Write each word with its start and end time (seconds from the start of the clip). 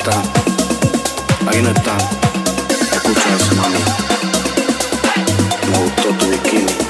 está, 0.00 0.22
ahí. 1.46 1.62
Escucha 2.92 3.36
eso, 3.36 3.54
mami. 3.56 3.78
Me 5.70 5.78
gustó 5.78 6.08
tu. 6.18 6.89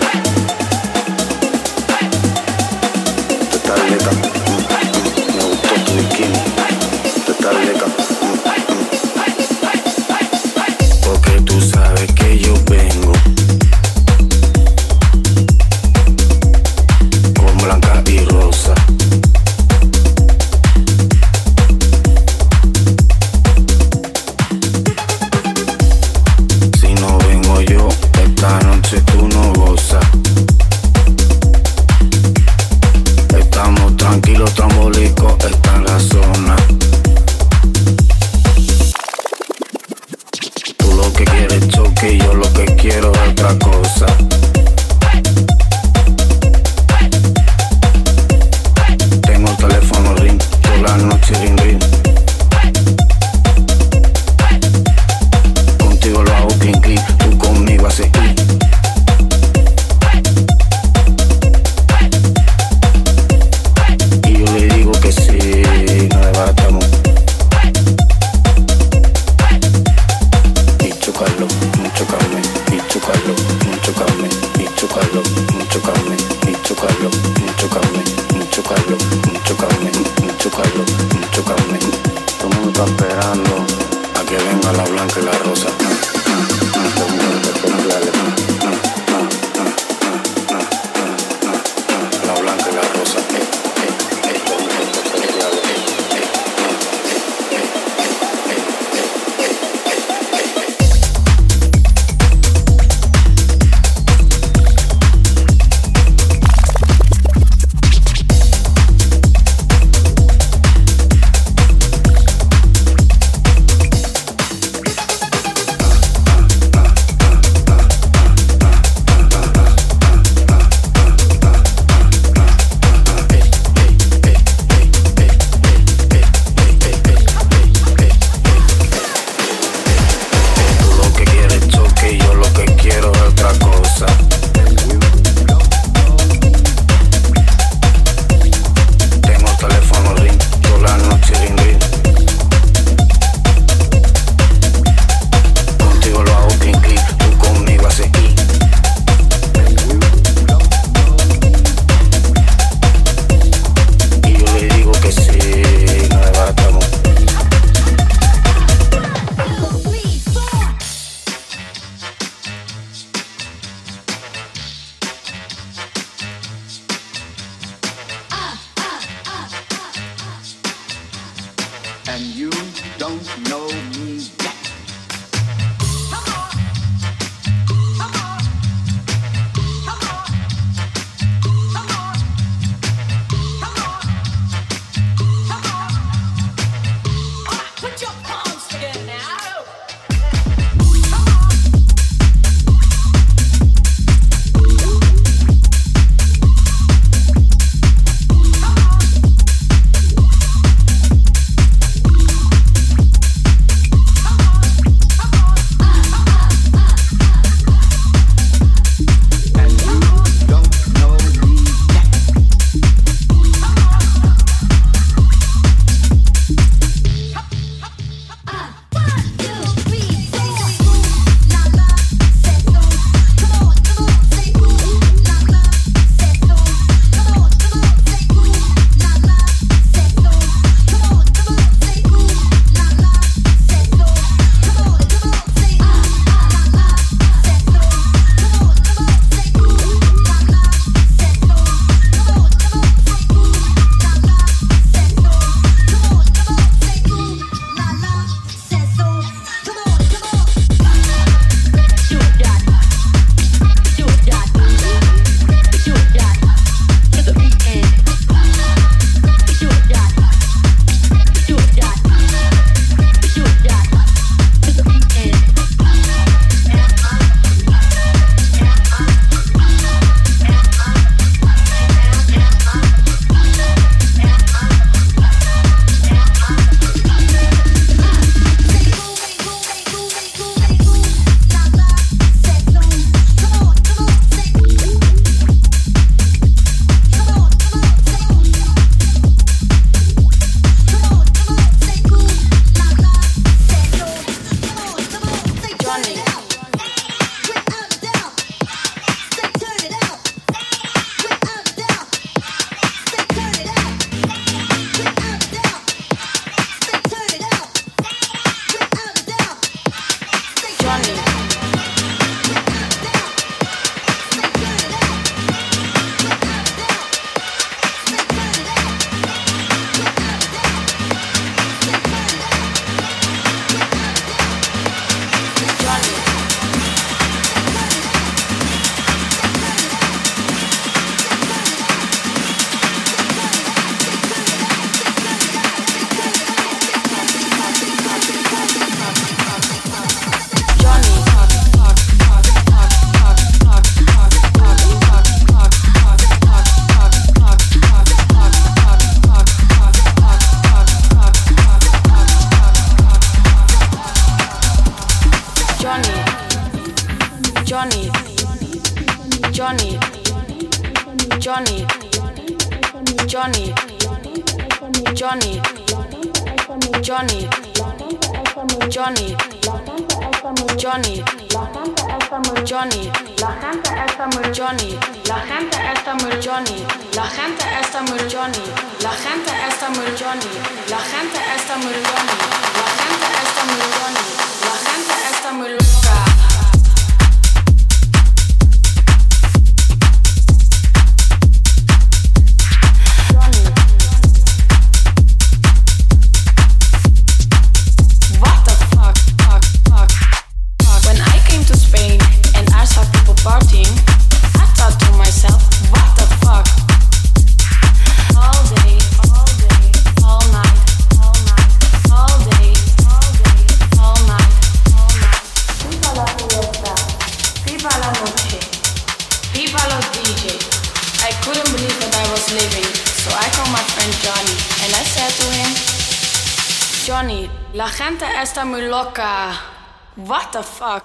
Fuck, 430.81 431.05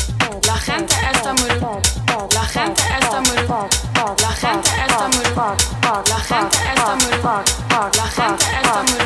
La 0.31 0.55
gente 0.55 0.95
está 1.11 1.33
muy 1.33 1.49
La 1.49 2.43
gente 2.43 2.81
está 2.99 3.21
muy 3.21 3.35
La 4.17 4.31
gente 4.31 4.69
está 4.87 5.07
muy 5.07 5.25
La 6.07 6.19
gente 6.19 6.57
está 6.71 6.95
muy 6.95 7.15
La 7.97 8.05
gente 8.07 8.45
está 8.55 8.81
muy 8.81 9.05